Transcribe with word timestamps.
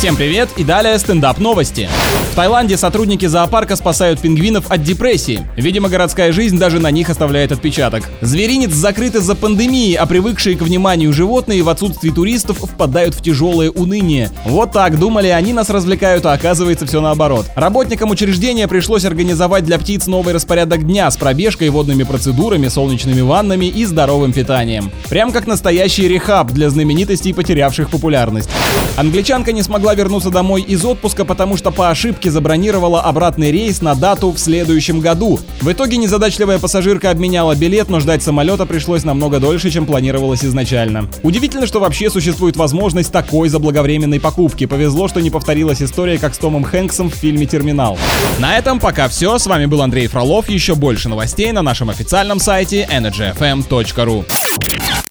Всем 0.00 0.16
привет 0.16 0.48
и 0.56 0.64
далее 0.64 0.98
стендап 0.98 1.36
новости. 1.36 1.86
В 2.32 2.34
Таиланде 2.34 2.78
сотрудники 2.78 3.26
зоопарка 3.26 3.76
спасают 3.76 4.18
пингвинов 4.18 4.70
от 4.70 4.82
депрессии. 4.82 5.46
Видимо, 5.56 5.90
городская 5.90 6.32
жизнь 6.32 6.58
даже 6.58 6.78
на 6.78 6.90
них 6.90 7.10
оставляет 7.10 7.52
отпечаток. 7.52 8.08
Зверинец 8.22 8.70
закрыт 8.70 9.14
из-за 9.16 9.34
пандемии, 9.34 9.92
а 9.94 10.06
привыкшие 10.06 10.56
к 10.56 10.62
вниманию 10.62 11.12
животные 11.12 11.62
в 11.62 11.68
отсутствии 11.68 12.08
туристов 12.08 12.60
впадают 12.60 13.14
в 13.14 13.20
тяжелое 13.20 13.70
уныние. 13.70 14.30
Вот 14.46 14.72
так 14.72 14.98
думали, 14.98 15.28
они 15.28 15.52
нас 15.52 15.68
развлекают, 15.68 16.24
а 16.24 16.32
оказывается 16.32 16.86
все 16.86 17.02
наоборот. 17.02 17.44
Работникам 17.54 18.10
учреждения 18.10 18.68
пришлось 18.68 19.04
организовать 19.04 19.66
для 19.66 19.78
птиц 19.78 20.06
новый 20.06 20.32
распорядок 20.32 20.86
дня 20.86 21.10
с 21.10 21.18
пробежкой, 21.18 21.68
водными 21.68 22.04
процедурами, 22.04 22.68
солнечными 22.68 23.20
ваннами 23.20 23.66
и 23.66 23.84
здоровым 23.84 24.32
питанием. 24.32 24.90
Прям 25.10 25.30
как 25.30 25.46
настоящий 25.46 26.08
рехаб 26.08 26.52
для 26.52 26.70
знаменитостей, 26.70 27.34
потерявших 27.34 27.90
популярность. 27.90 28.48
Англичанка 28.96 29.52
не 29.52 29.62
смогла 29.62 29.89
вернуться 29.94 30.30
домой 30.30 30.62
из 30.62 30.84
отпуска, 30.84 31.24
потому 31.24 31.56
что 31.56 31.70
по 31.70 31.90
ошибке 31.90 32.30
забронировала 32.30 33.02
обратный 33.02 33.50
рейс 33.50 33.82
на 33.82 33.94
дату 33.94 34.32
в 34.32 34.38
следующем 34.38 35.00
году. 35.00 35.38
В 35.60 35.70
итоге 35.70 35.96
незадачливая 35.96 36.58
пассажирка 36.58 37.10
обменяла 37.10 37.54
билет, 37.54 37.88
но 37.88 38.00
ждать 38.00 38.22
самолета 38.22 38.66
пришлось 38.66 39.04
намного 39.04 39.40
дольше, 39.40 39.70
чем 39.70 39.86
планировалось 39.86 40.44
изначально. 40.44 41.08
Удивительно, 41.22 41.66
что 41.66 41.80
вообще 41.80 42.10
существует 42.10 42.56
возможность 42.56 43.12
такой 43.12 43.48
заблаговременной 43.48 44.20
покупки. 44.20 44.66
Повезло, 44.66 45.08
что 45.08 45.20
не 45.20 45.30
повторилась 45.30 45.82
история, 45.82 46.18
как 46.18 46.34
с 46.34 46.38
Томом 46.38 46.64
Хэнксом 46.64 47.10
в 47.10 47.14
фильме 47.14 47.46
«Терминал». 47.46 47.98
На 48.38 48.58
этом 48.58 48.80
пока 48.80 49.08
все. 49.08 49.38
С 49.38 49.46
вами 49.46 49.66
был 49.66 49.82
Андрей 49.82 50.06
Фролов. 50.06 50.48
Еще 50.48 50.74
больше 50.74 51.08
новостей 51.08 51.52
на 51.52 51.62
нашем 51.62 51.90
официальном 51.90 52.40
сайте 52.40 52.88
energyfm.ru. 52.90 54.24